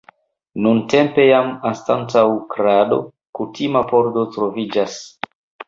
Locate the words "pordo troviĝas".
3.95-5.01